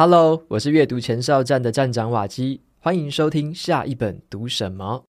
[0.00, 5.04] Hello，我是阅读前哨站的站长瓦基，欢迎收听下一本读什么。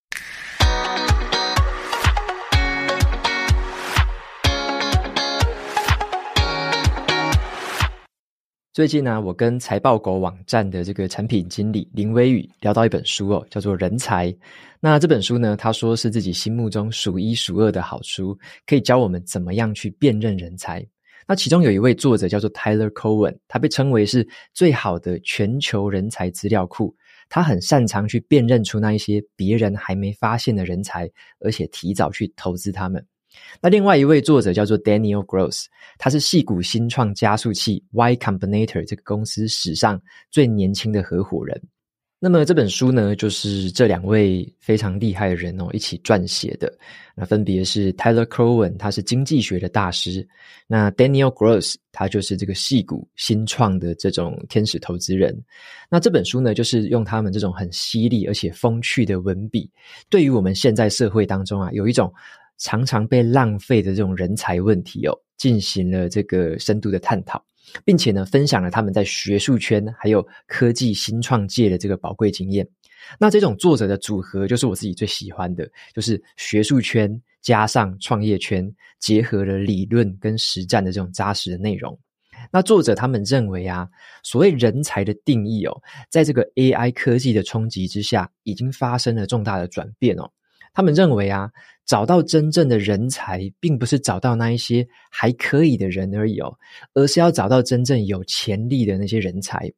[8.72, 14.32] 最近呢、我跟财报狗网站的这个产品经理林微宇聊到一本书哦，叫做《人才》。
[14.80, 18.36] 那这本书呢，他说是自己心目中数一数二的好书，
[18.66, 20.84] 可以教我们怎么样去辨认人才。
[21.30, 26.92] 那其中有一位作者叫做 Tyler Cohen，他被称为是最好的全球人才资料库。
[27.28, 31.08] 他很擅长去辨认出那一些别人还没发现的人才，
[31.38, 33.06] 而且提早去投资他们。
[33.62, 35.66] 那另外一位作者叫做 Daniel Gross，
[35.98, 41.62] 他是戏谷新创加速器 Y Combinator 这个公司史上最年轻的合伙人。
[42.22, 46.70] 那么这本书呢，就是这两位非常厉害的人哦一起撰写的。
[47.16, 50.22] 那分别是 Tyler Crowen，他是经济学的大师；
[50.66, 55.34] 那 Daniel Gross，他就是这个戏谷新创的这种天使投资人。
[55.88, 59.70] 那这本书呢，就是用他们这种很犀利而且风趣的文笔，
[60.10, 62.12] 对于我们现在社会当中啊，有一种
[62.58, 67.42] 常常被浪费的这种人才问题哦，进行了这个深度的探讨。
[67.84, 72.66] 并且呢，分享了他们在学术圈还有科技新创界的这个宝贵经验。
[73.18, 81.98] 那这种作者的组合，就是我自己最喜欢的，就是学术圈加上创业圈，结合了理论跟实战的这种扎实的内容。
[82.52, 83.88] 那作者他们认为啊，
[84.22, 90.30] 所谓人才的定义哦，在这个 AI 科技的冲击之下，已经发生了重大的转变哦。
[90.72, 91.50] 他们认为啊，
[91.90, 96.56] 找到真正的人才，并不是找到那一些还可以的人而已哦，
[96.94, 99.68] 而是要找到真正有潜力的那些人才。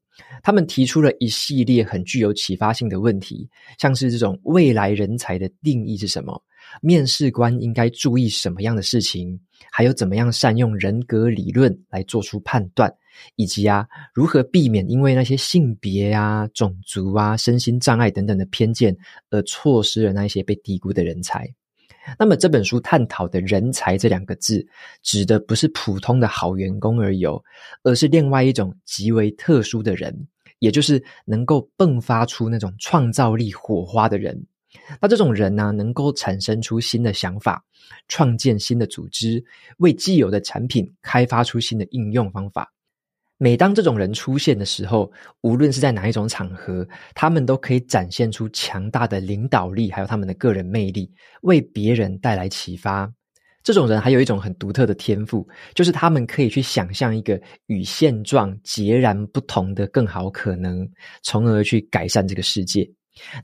[0.42, 6.38] 他们提出了一系列很具有启发性的问题，像是这种未来人才的定义是什么？
[6.83, 9.40] 面试官应该注意什么样的事情？
[9.70, 12.94] 还有怎么样善用人格理论来做出判断？
[13.36, 18.94] 以及啊，如何避免因为那些性别啊、种族啊、身心障碍等等的偏见，
[19.30, 21.48] 而错失了那些被低估的人才？
[22.19, 24.67] 那么这本书探讨的人才这两个字，
[25.02, 27.24] 指的不是普通的好员工而已，
[27.83, 30.27] 而是另外一种极为特殊的人，
[30.58, 34.46] 也就是能够迸发出那种创造力火花的人。
[35.01, 37.63] 那这种人呢、能够产生出新的想法，
[38.08, 39.45] 创建新的组织，
[39.79, 42.73] 为既有的产品开发出新的应用方法。
[43.42, 45.11] 每当这种人出现的时候，
[45.41, 51.11] 无论是在哪一种场合，他们都可以展现出强大的领导力，还有他们的个人魅力，
[51.41, 53.13] 为别人带来启发。
[53.64, 55.45] 这种人还有一种很独特的天赋，
[55.75, 60.89] 就是他们可以去想象一个与现状截然不同的更好可能，
[61.25, 62.89] 从而去改善这个世界。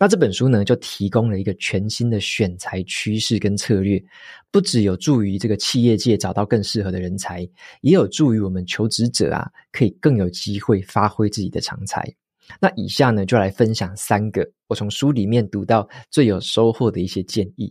[0.00, 4.02] 那这本书呢，就提供了一个全新的选才趋势跟策略，
[4.50, 7.42] 不只有助于这个企业界找到更适合的人才，
[7.82, 12.02] 也有助于我们求职者啊，可以更有机会发挥自己的长才。
[12.58, 17.70] 那以下呢，就来分享三个我从书里面读到最有收获的一些建议。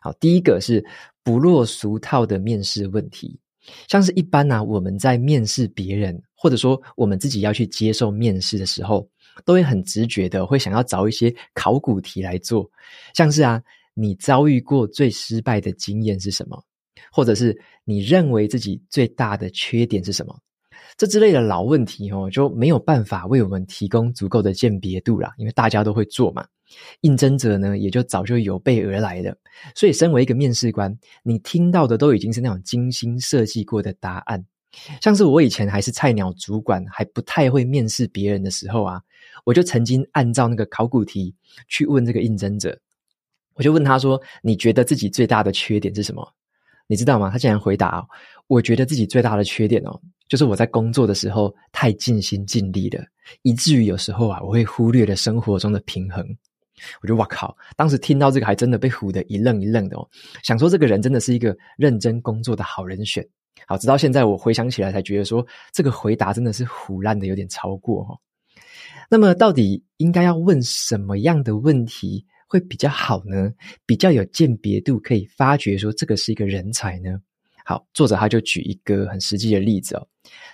[0.00, 0.82] 好，第一个是
[1.22, 3.38] 不落俗套的面试问题，
[3.86, 9.06] 像是一般呢、啊，我们在面试别人，或者说我们自己要去接受面试的时候。
[9.44, 12.70] 都会很直觉的会想要找一些考古题来做，
[13.14, 13.62] 像是啊，
[13.94, 16.62] 你遭遇过最失败的经验是什么？
[17.10, 20.36] 或者是你认为自己最大的缺点是什么？
[20.96, 26.46] 这之类的老问题哦，就没有办法为我们提供足够的鉴别度啦，因为大家都会做嘛，
[27.00, 29.36] 应征者呢也就早就有备而来的。
[29.74, 34.44] 所以，身为一个面试官，你听到的都已经是那种精心设计过的答案。
[35.00, 39.00] 像是我以前还是菜鸟主管，还不太会面试别人的时候啊，
[39.44, 41.34] 我就曾经按照那个考古题
[41.68, 42.78] 去问这个应征者，
[43.54, 46.26] 我就问他说：“你觉得自己最大的缺点是什么？”
[46.86, 47.30] 你知道吗？
[47.30, 48.06] 他竟然回答
[48.46, 53.02] ：“我觉得自己最大的缺点哦，就是我在工作的时候太尽心尽力了，
[53.42, 56.24] 以至于有时候啊，我会忽略了生活中的平衡。”
[57.00, 57.56] 我就哇靠！
[57.76, 60.06] 当时听到这个，还真的被唬得一愣一愣的哦，
[60.42, 63.24] 想说这个人真的是一个认真工作的好人选。
[63.66, 68.18] 好，直到现在我回想起来才觉得说，这个回答真的是唬烂的有点超过哦。
[69.10, 73.52] 那么到底应该要问什么样的问题会比较好呢？
[73.86, 77.18] 比较有鉴别度，可以发觉说这个是一个人才呢？
[77.64, 80.06] 好，作者他就举一个很实际的例子哦。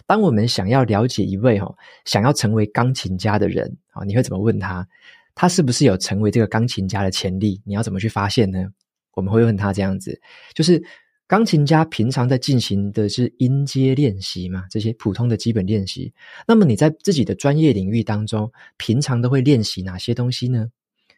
[0.06, 1.72] 当我们想要了解一位哈
[2.04, 4.86] 想要成为钢琴家的人啊，你会怎么问他？
[5.34, 7.60] 他是不是有成为这个钢琴家的潜力？
[7.64, 8.66] 你要怎么去发现呢？
[9.12, 10.20] 我们会问他这样子，
[10.54, 10.82] 就是。
[11.30, 16.12] 钢琴家平常在进行的是音阶练习嘛，这些普通的基本练习。
[16.44, 20.66] 那么你在自己的专业领域当中，平常都会练习哪些东西呢？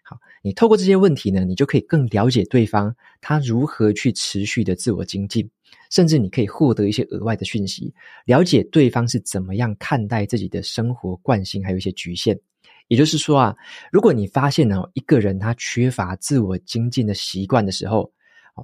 [0.02, 5.48] 好，你透过这些问题呢，你就可以更了解对方他如何去持续的自我精进，
[5.90, 7.90] 甚至你可以获得一些额外的讯息，
[8.26, 12.38] 了解对方是怎么样看待自己的生活惯性，还有一些局限。
[12.88, 13.56] 也就是说啊，
[13.90, 18.12] 如果你发现呢，一个人他缺乏自我精进的习惯的时候，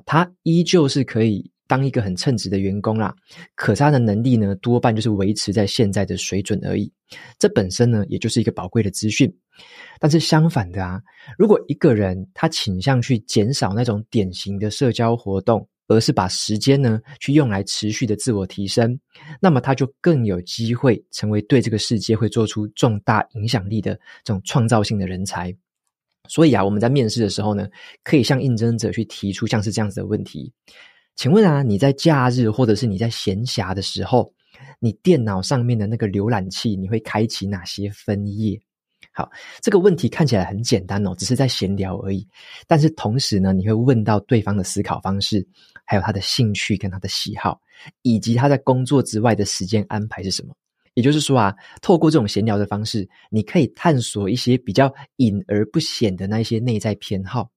[0.05, 3.15] 他依旧是可以当一个很称职的员工啦，
[3.55, 6.91] 可是他的能力呢，多半就是维持在现在的水准而已。
[7.39, 9.35] 这本身呢，也就是一个宝贵的资讯。
[9.99, 11.01] 但是相反的啊，
[11.37, 18.99] 如果一个人他倾向去减少那种典型的社交活动，而是把时间呢去用来持续的自我提升，
[19.41, 25.55] 那么他就更有机会成为对这个世界会做出重大影响力的这种创造性的人才。
[26.29, 27.67] 所以啊，我们在面试的时候呢，
[28.05, 30.53] 可以向应征者去提出像是这样子的问题：
[31.17, 34.33] 请问啊，你在假日或者是你在闲暇的时候，
[34.79, 38.61] 你电脑上面的那个浏览器你会开启哪些分页？
[39.13, 39.29] 好，
[39.61, 42.27] 这个问题看起来很简单哦，只是在闲聊而已。
[42.67, 45.45] 但是同时呢，你会问到对方的思考方式，
[45.85, 47.61] 还有他的兴趣跟他的喜好，
[48.03, 50.55] 以及他在工作之外的时间安排是什么。
[50.99, 57.49] 也就是说啊，透过这种闲聊的方式，你可以探索一些比较隐而不显的那些内在偏好。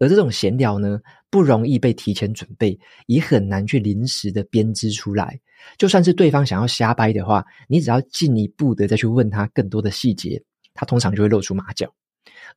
[0.00, 0.98] 而这种闲聊呢，
[1.30, 5.38] 不容易被提前准备，也很难去临时的编织出来。
[5.76, 10.42] 就算是对方想要瞎掰的话，你只要进一步的再去问他更多的细节。
[10.74, 11.88] 他通常就会露出马脚，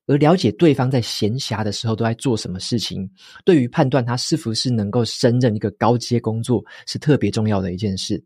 [0.07, 3.07] 而了解对方在闲暇的时候都在做什么事情，
[3.45, 8.23] 对于判断他是不是能够胜任一个高阶工作是特别重要的一件事。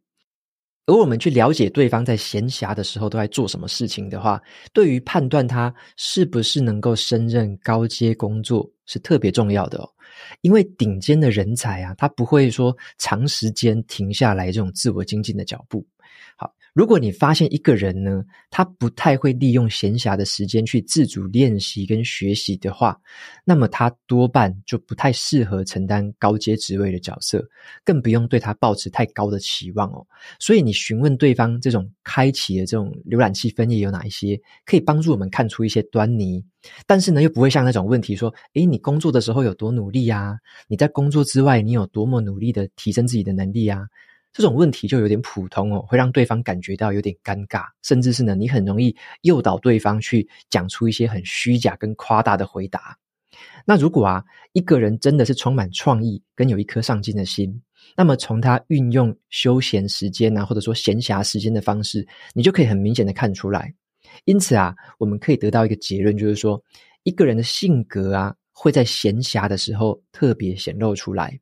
[0.87, 4.41] 而我们去了解对方在闲暇的时候都在做什么事情的话，
[4.71, 9.89] 对于判断他是不是能够升任高阶工作是特别重要的哦。
[10.41, 15.85] 因为顶尖的人才啊，他不会说长时间停下来这种自我精进的脚步。
[16.37, 16.54] 好。
[16.75, 23.00] 如果你发现一个人呢，他不太会利用闲暇的时间去自主练习跟学习的话，
[23.45, 27.42] 那么他多半就不太适合承担高阶职位的角色，
[27.86, 30.06] 更不用对他抱持太高的期望哦。
[30.38, 36.44] 所以你询问对方这种开启的这种浏览器分页有哪一些，可以帮助我们看出一些端倪，
[36.86, 40.38] 但是呢，又不会像那种问题说，诶，你工作的时候有多努力啊？
[40.68, 43.88] 你在工作之外，你有多么努力的提升自己的能力啊？
[44.35, 52.97] 这种问题就有点普通哦，会让对方感觉到有点尴尬，甚至是呢，你很容易诱导对方去讲出一些很虚假跟夸大的回答。
[53.65, 54.21] 那如果啊，
[54.51, 57.61] 一个人真的是充满创意跟有一颗上进的心，
[57.95, 63.73] 那么从他运用休闲时间啊，或者说闲暇时间的方式，你就可以很明显的看出来。
[64.25, 66.61] 因此啊，我们可以得到一个结论，就是说，
[67.03, 71.39] 一个人的性格啊，会在闲暇的时候特别显露出来。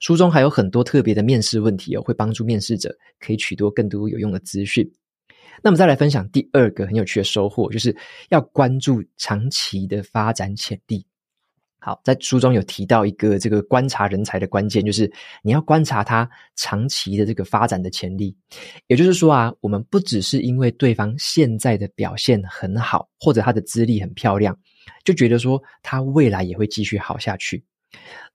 [0.00, 4.88] 书中还有很多特别的面试问题哦，会帮助面试者可以取得更多有用的资讯。
[5.62, 7.96] 那么再来分享第二个很有趣的收获，就是
[8.28, 11.06] 要关注长期的发展潜力。
[11.78, 15.10] 好，在书中有提到一个这个观察人才的关键，就是
[15.42, 18.34] 你要观察他长期的这个发展的潜力。
[18.86, 24.58] 也就是说啊，我们不只是因为对方现在的表现很好，或者他的资历很漂亮，
[25.04, 27.62] 就觉得说他未来也会继续好下去。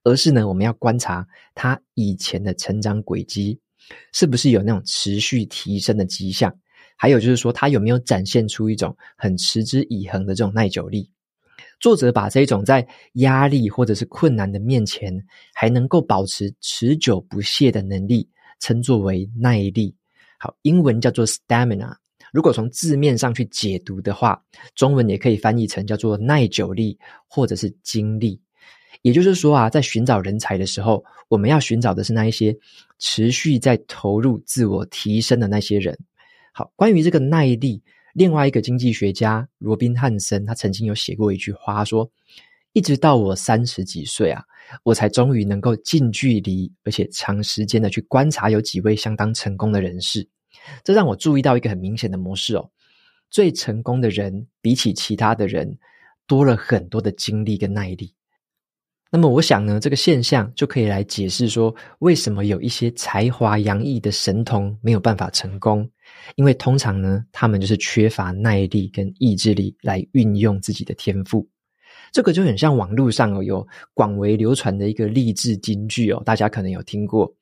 [0.04, 3.58] 而是呢，我们要观察他以前的成长轨迹，
[4.12, 6.54] 是不是有那种持续提升的迹象？
[6.96, 11.10] 还有就是说，他有没有展现出一种很持之以恒的这种耐久力？
[11.78, 15.14] 作者把这种在压力或者是困难的面前，
[15.54, 18.28] 还能够保持持久不懈的能力，
[18.58, 19.94] 称作为耐力。
[20.38, 21.94] 好，英文叫做 stamina。
[22.32, 24.42] 如果从字面上去解读的话，
[24.74, 28.40] 中文也可以翻译成叫做耐久力，或者是精力。
[29.02, 32.56] 也就是说啊，在寻找人才的时候，我们要寻找的是那一些
[32.98, 35.98] 持续在投入自我提升的那些人。
[36.52, 42.10] 好，关于这个耐力，另外一个经济学家罗宾汉森他曾经有写过一句话，说
[42.74, 44.42] ：“一直到我三十几岁啊，
[44.82, 50.28] 我才终于能够近距离而且长时间的去观察有几位相当成功的人士。”
[50.84, 52.70] 这让我注意到一个很明显的模式哦，
[53.30, 55.78] 最成功的人比起其他的人
[56.26, 58.12] 多了很多的精力跟耐力。
[59.12, 65.90] 那么我想呢，这个现象就可以来解释说，为什么有一些才华洋溢的神童没有办法成功？
[66.36, 71.48] 因为通常呢，他们就是缺乏耐力跟意志力来运用自己的天赋。
[72.12, 77.34] 这个就很像网络上哦，有广为流传的一个励志金句哦，大家可能有听过：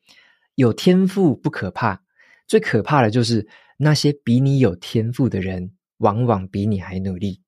[0.55, 2.01] 有天赋不可怕，
[2.47, 3.47] 最可怕的就是
[3.77, 7.43] 那些比你有天赋的人，往往比你还努力。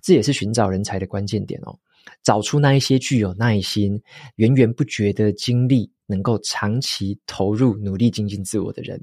[0.00, 1.76] 这也是寻找人才的关键点哦。
[2.22, 4.00] 找出那一些具有耐心、
[4.36, 9.00] 源源不绝的精力，能够长期投入、努力精进自我的人。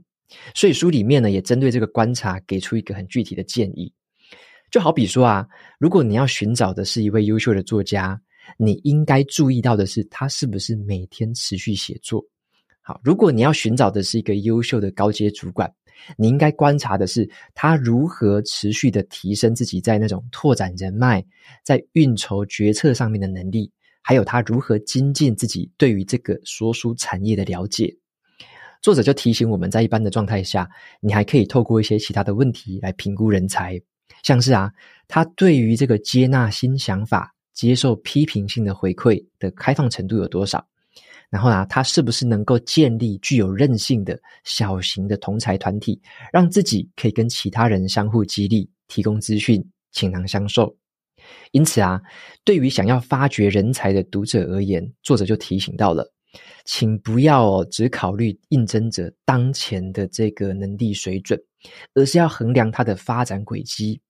[0.54, 3.92] 所以书里面呢，也针对这个观察，给出一个很具体的建议，
[4.70, 5.48] 就好比说啊，
[5.80, 8.22] 如果你要寻找的是一位优秀的作家，
[8.58, 12.24] 你应该注意到的是他是不是每天持续写作。
[12.82, 15.72] 好，如果你要寻找的是一个优秀的高阶主管，
[16.18, 21.24] 你应该观察的是他如何持续的提升自己在那种拓展人脉、
[21.64, 27.96] 在运筹决策上面的能力，还有他如何精进自己对于这个说书产业的了解。
[28.82, 30.70] 作者就提醒我们在一般的状态下，
[31.02, 33.78] 你还可以透过一些其他的问题来评估人才，
[34.24, 34.72] 像是啊，
[35.08, 40.66] 他对于这个接纳新想法、接受批评性的回馈的开放程度有多少。
[41.30, 46.02] 然后啊，他是不是能够建立具有韧性的小型的同才团体，
[46.34, 50.76] 让自己可以跟其他人相互激励，提供资讯，倾囊相授。
[51.52, 52.02] 因此啊，
[52.44, 56.12] 对于想要发掘人才的读者而言，作者就提醒到了，
[56.66, 61.40] 请不要，只考虑应征者当前的这个能力水准，
[61.94, 64.02] 而是要衡量他的发展轨迹。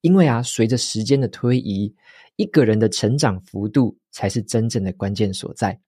[0.00, 1.94] 因为啊，随着时间的推移，
[2.36, 5.78] 一个人的成长幅度才是真正的关键所在。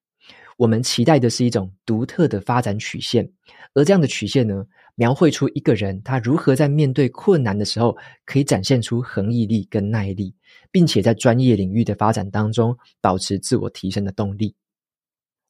[0.57, 3.31] 我们期待的是一种独特的发展曲线，
[3.75, 10.35] 而这样的曲线呢，描绘出一个人他如何在面对困难的时候，可以展现出恒毅力跟耐力，
[10.71, 14.55] 并且在专业领域的发展当中保持自我提升的动力。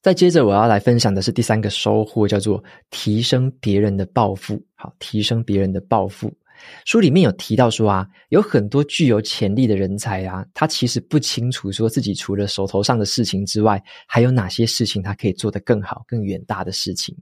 [0.02, 4.60] 再接着，我要来分享的是第三个收获，叫做提升别人的抱负。
[4.74, 6.32] 好，提升别人的抱负。
[6.84, 17.16] 书里面有提到说啊，有很多具有潜力的人才啊，他其实不清楚说自己除了手头上的事情之外，还有哪些事情他可以做得更好、更远大的事情。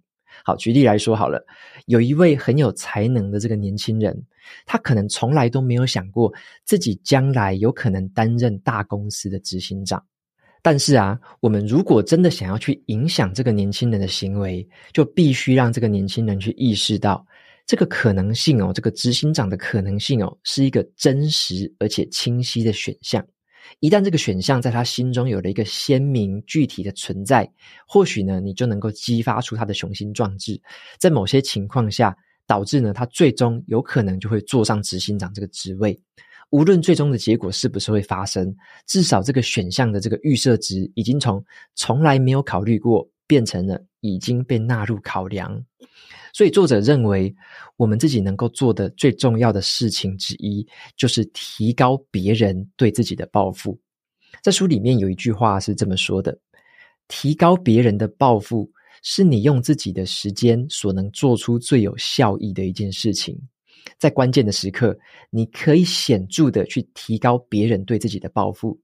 [0.44, 1.44] 好，举例来说好了，
[1.86, 4.20] 有一位很有才能的这个年轻人，
[4.66, 6.32] 他可能从来都没有想过
[6.64, 10.04] 自己将来有可能担任大公司的执行长。
[10.60, 17.24] 但是啊，我们如果真的想要去影响这个年轻人的行为，就必须让这个年轻人去意识到。
[17.66, 23.26] 这个可能性哦，这个执行长的可能性哦，是一个真实而且清晰的选项。
[23.80, 27.50] 一旦这个选项在他心中有了一个鲜明具体的存在，
[27.88, 30.60] 或许呢，你就能够激发出他的雄心壮志，
[30.98, 32.14] 在某些情况下，
[32.46, 35.98] 导致呢，他最终有可能就会坐上执行长这个职位。
[36.50, 38.54] 无论最终的结果是不是会发生，
[38.86, 41.42] 至少这个选项的这个预设值已经从
[41.74, 45.60] 从来没有考虑过，变成了已经被纳入考量。
[46.32, 47.34] 所以，作者认为，
[47.76, 50.64] 我们自己能够做的最重要的事情之一，
[50.96, 53.76] 就是提高别人对自己的抱负。
[54.40, 56.38] 在书里面有一句话是这么说的
[57.08, 58.70] ：“提高别人的抱负，
[59.02, 63.36] 是你用自己的时间所能做出最有效益的一件事情。
[63.98, 64.96] 在关键的时刻，
[65.28, 68.78] 你可以显著的去提高别人对自己的抱负，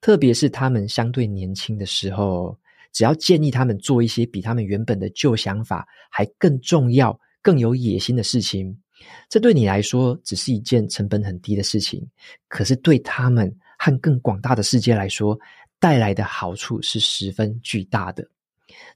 [0.00, 2.56] 特别是他们相对年轻的时候。”
[2.96, 8.74] 只要建议他们做一些比他们原本的旧想法还更重要、更有野心的事情，
[9.28, 12.02] 这对你来说只是一件成本很低的事情，
[12.48, 15.38] 可是对他们和更广大的世界来说，
[15.78, 18.26] 带来的好处是十分巨大的。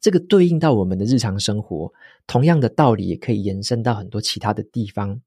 [0.01, 1.93] 这个对应到我们的日常生活，
[2.27, 5.21] 同样的道理也可以延伸到很多其他的地方，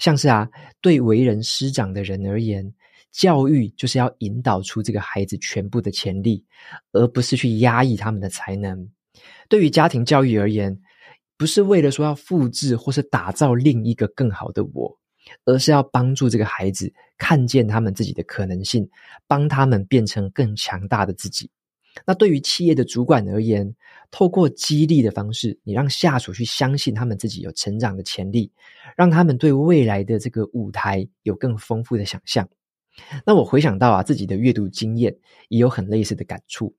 [0.00, 2.74] 像是啊，对为人师长的人而言。
[3.12, 6.44] 教育就是要引导出这个孩子全部的潜力，
[6.92, 8.88] 而不是去压抑他们的才能。
[9.48, 10.78] 对于家庭教育而言，
[11.36, 14.98] 不是为了说要复制或是打造另一个更好的我，
[15.44, 18.88] 而是要帮助这个孩子看见他们自己的可能性，
[19.26, 21.50] 帮他们变成更强大的自己。
[22.04, 23.74] 那对于企业的主管而言，
[24.10, 28.52] 透过激励的方式，你让下属去相信他们自己有成长的潜力，
[28.94, 32.46] 让他们对未来的这个舞台有更丰富的想象。
[33.24, 35.14] 那我回想到啊，自己的阅读经验
[35.48, 36.74] 也有很类似的感触，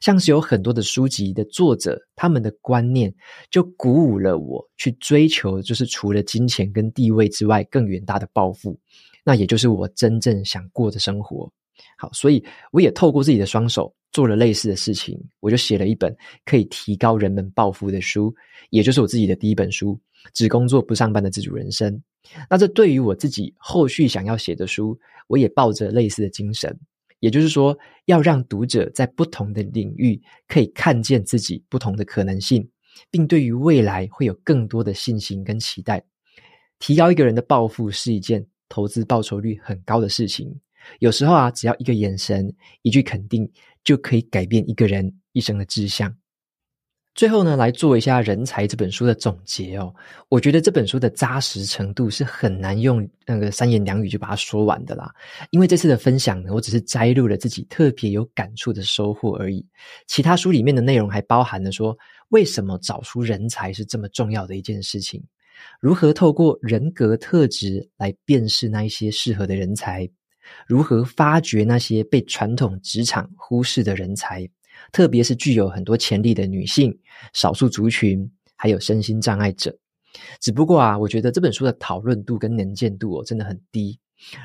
[0.00, 3.12] 像是有很多的书籍的作者，他们的观念
[3.50, 8.78] 就鼓舞了我去追求，就是除了金钱跟地位之外更远大的抱负，
[9.24, 11.50] 那也就是我真正想过的生活。
[11.96, 18.34] 好，所以我也透过自己的双手做了类似的事情，我就写了一本可以提高人们抱负的书，
[18.70, 19.98] 也就是我自己的第一本书
[20.32, 21.92] 《只工作不上班的自主人生》。
[22.48, 26.78] 那这对于我自己后续想要写的书，我也抱着类似的精神，
[27.20, 27.76] 也就是说，
[28.06, 32.68] 要让读者在不同的领域可以看见自己不同的可能性，
[33.10, 36.04] 并对于未来会有更多的信心跟期待。
[36.78, 40.54] 提高一个人的抱负是一件投资报酬率很高的事情，
[40.98, 42.52] 有时候啊，只要一个眼神、
[42.82, 43.50] 一句肯定，
[43.84, 46.14] 就可以改变一个人一生的志向。
[47.14, 49.94] 最后呢，来做一下《人才》这本书的总结哦。
[50.28, 55.08] 我觉得这本书的扎实程度是很难用那个三言两语就把它说完的啦。
[55.50, 59.64] 因为这次的分享呢，我只是摘录了自己特别有感触的收获而已。
[60.08, 61.96] 其他书里面的内容还包含了说，
[62.30, 65.22] 为什么找出人才是这么重要的一件事情，
[65.80, 70.08] 如何透过人格特质来辨识那一些适合的人才，
[70.66, 74.48] 如何发掘那些被传统职场忽视的人才，
[74.94, 76.96] 特别是具有很多潜力的女性、
[77.32, 79.76] 少数族群，还有身心障碍者。
[80.40, 83.98] 只不过啊，我觉得这本书的讨论度跟能见度哦，真的很低。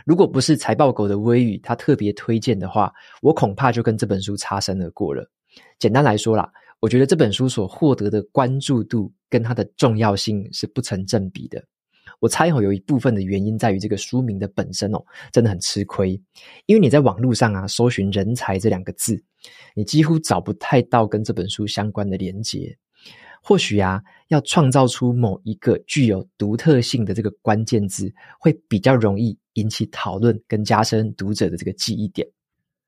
[0.07, 2.91] 如果不是财报狗的微语他特别推荐的话，
[3.21, 5.23] 我恐怕就跟这本书擦身而过了。
[5.77, 11.63] 简单来说啦，我觉得这本书所获得的关注度跟它的重要性是不成正比的。
[12.19, 16.21] 我猜哦，有一部分的原因在于这个书名的本身哦，真的很吃亏。
[16.65, 19.21] 因为你在网络上啊，搜寻“人才”这两个字，
[19.73, 22.77] 你几乎找不太到跟这本书相关的连接。
[23.41, 32.27] 或许啊，要创造出某一个具有独特性的这个关键字，会比较容易引起讨论跟加深读者的这个记忆点。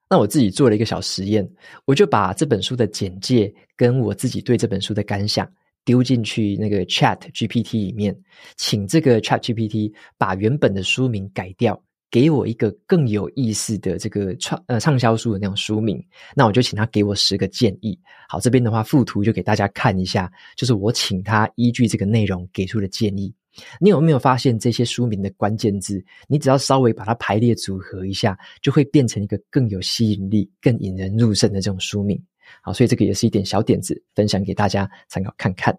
[0.09, 1.49] 那我自己做了一个小实验，
[1.85, 5.49] 我就把这本书的简介跟我自己对这本书的感想
[5.85, 8.15] 丢进去那个 Chat GPT 里面，
[8.57, 11.81] 请这个 Chat GPT 把原本的书名改掉。
[12.09, 15.97] 给我一个更有意思的这个畅呃畅销书的那种书名，
[16.35, 17.97] 那我就请他给我十个建议。
[18.27, 23.33] 好，这边的话附图就给大家看一下，就是我请他依据这个内容给出的建议。
[23.79, 26.03] 你有没有发现这些书名的关键字？
[26.27, 32.21] 你只要稍微把它排列组合一下，就会变成一个更有吸引力、更引人入胜的这种书名。
[32.61, 35.77] 好，所以这个也是一点小点子，分享给大家参考看看。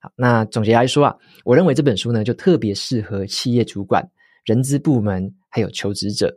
[0.00, 4.06] 好，那总结来说啊，我认为这本书呢就特别适合企业主管、
[4.44, 5.34] 人资部门。
[5.54, 6.34] 还有求职者，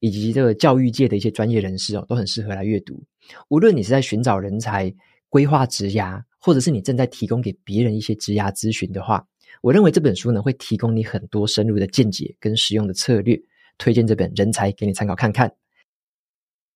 [0.00, 2.98] 以及这个教育界的一些专业人士哦，都很适合来阅读。
[3.50, 4.90] 无论你是在寻找人才、
[5.28, 9.22] 规划职涯，或者是你正在提供给别人一些职涯咨询的话，
[9.60, 13.38] 我认为这本书呢会提供你很多深入的见解跟实用的策略。
[13.76, 15.52] 推荐这本《人才》给你参考看看。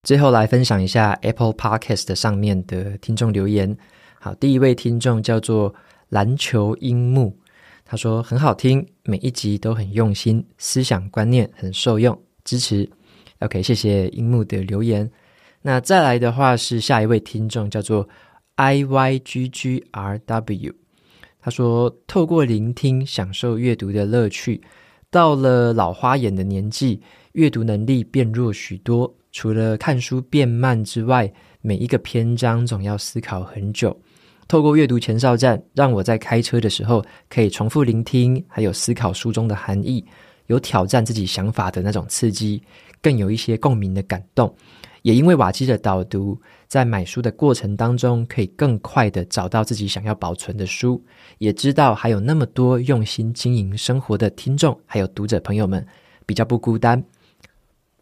[0.03, 3.77] 最后来分享一下 Apple Podcast 上面的听众留言。
[4.19, 5.75] 好，第一位听众叫做
[6.07, 7.37] 篮球樱木。
[7.83, 12.89] 他说很好听，每一集都很用心，思想观念很受用，支持。
[13.39, 15.09] OK，谢谢樱木的留言。
[15.61, 18.07] 那再来的话是下一位听众，叫做
[18.55, 19.83] IYGGRW。
[21.41, 24.61] 他说透过聆听，享受阅读的乐趣。
[25.11, 27.01] 到了老花眼的年纪，
[27.33, 29.13] 阅读能力变弱许多。
[29.31, 33.95] 除了看书变慢之外，每一个篇章总要思考很久。
[34.47, 40.03] 透过阅读前哨站，让我在开车的时候可以重复聆听，还有思考书中的含义，
[40.47, 42.61] 有挑战自己想法的那种刺激，
[43.01, 44.51] 更有一些共鸣的感动。
[45.03, 51.01] 也因为瓦基的导读，在买书的过程当中，可以更快地找到自己想要保存的书，
[51.37, 55.85] 也知道还有那么多用心经营生活的听众，还有读者朋友们，
[56.25, 57.01] 比较不孤单。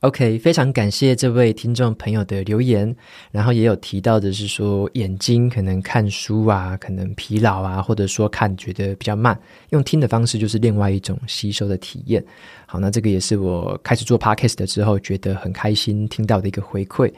[0.01, 2.95] OK，非常感谢这位听众朋友的留言，
[3.31, 9.37] 然后也有提到的是说眼睛可能看书啊，可能疲劳啊，或者说看觉得比较慢，
[9.71, 12.23] 用听的方式就是另外一种吸收的体验。
[12.67, 17.11] 好，那这个也是我开始做 Podcast 的之后觉得很开心听到的一个回馈。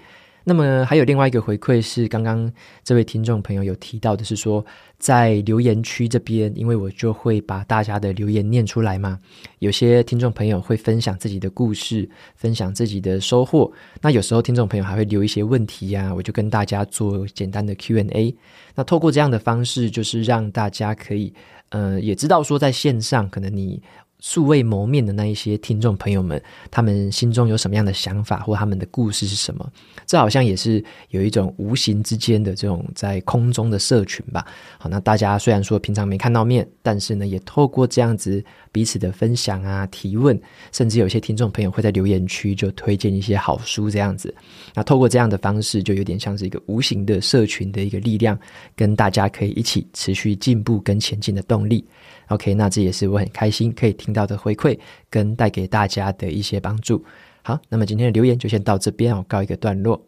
[0.49, 2.51] 那么还有另外一个回馈是，刚刚
[2.83, 4.65] 这位听众朋友有提到的是说，
[4.97, 9.19] 在留言区这边，因为我就会把大家的留言念出来嘛。
[9.59, 13.71] 有些听众朋友会分享自己的故事，分享自己的收获。
[14.01, 18.35] 那有时候听众朋友还会留一些问题呀，我就跟大家做简单的 Q&A。
[18.73, 21.31] 那透过这样的方式，就是让大家可以，
[21.69, 23.83] 呃，也知道说在线上可能你。
[24.19, 29.71] 素未谋面的那一些听众朋友们，他们心中有什么样的想法，或他们的故事是什么？
[30.05, 34.45] 这好像也是有一种无形之间的这种在空中的社群吧。
[34.77, 40.39] 好，那大家虽然说平常没看到面，但是呢，也透过这样子彼此的分享啊、提问，
[40.71, 44.35] 甚至有些听众朋友会在留言区就推荐一些好书这样子。
[44.73, 48.37] 那透过这样的方式，就有点像是一个无形的社群的一个力量，
[48.75, 51.85] 跟大家可以一起持续进步跟前进的动力。
[52.29, 54.77] OK，那这也是我很开心可以听到的回馈，
[55.09, 57.03] 跟带给大家的一些帮助。
[57.41, 59.99] 好，那么今天的留言就先到这边，我告一个段落。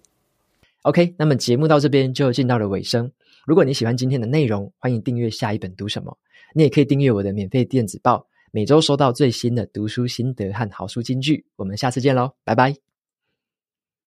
[0.84, 3.12] OK，那么节目到这边就进到了尾声。
[3.46, 6.16] 如果你喜欢今天的内容，欢迎订阅下一本读什么。
[6.54, 11.46] 你也可以订阅我的免费电子报，每周收到最新的读书心得和好书金句。
[11.56, 12.91] 我们下次见喽，拜拜。